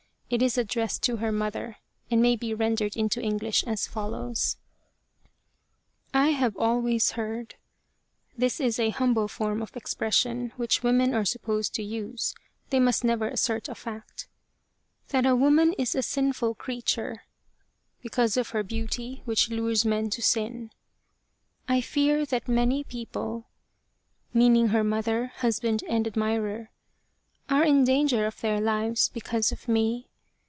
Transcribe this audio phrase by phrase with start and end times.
[0.33, 1.75] It is addressed to her mother,
[2.09, 4.55] and may be rendered into English as follows:"
[6.13, 7.55] I have always heard
[8.37, 12.33] [this is a humble form of expression which women are supposed to use
[12.69, 14.29] they must never assert a fact]
[15.09, 17.23] that woman is a sinful 78 The Tragedy of Kesa Gozen creature
[18.01, 20.71] [because of her beauty, which lures men to sin].
[21.67, 23.47] I fear that many people
[24.33, 26.69] [meaning her mother, husband, and admirer]
[27.49, 30.07] are in danger of their lives because of me.